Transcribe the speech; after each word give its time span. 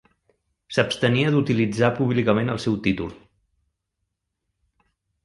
S'abstenia 0.77 1.33
d'utilitzar 1.35 1.89
públicament 1.99 2.49
el 2.53 2.63
seu 2.63 2.79
títol. 2.87 3.13